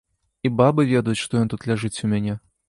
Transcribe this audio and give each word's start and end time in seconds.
І 0.47 0.51
бабы 0.61 0.85
ведаюць, 0.93 1.19
што 1.25 1.33
ён 1.43 1.53
тут 1.53 1.69
ляжыць 1.73 1.93
у 2.09 2.11
мяне. 2.17 2.35